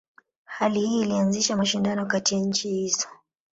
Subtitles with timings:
[0.43, 3.07] Hali hii ilianzisha mashindano kati ya nchi hizo.